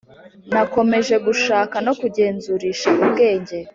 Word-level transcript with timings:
nakomeje 0.53 1.15
gushaka 1.25 1.75
no 1.85 1.93
kugenzurish 1.99 2.81
ubwenge 3.03 3.57